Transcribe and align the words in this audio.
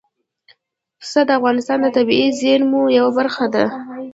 پسه 0.99 1.19
د 1.27 1.29
افغانستان 1.39 1.77
د 1.81 1.87
طبیعي 1.97 2.27
زیرمو 2.39 2.81
یوه 2.97 3.11
برخه 3.17 3.45
ده. 3.53 3.65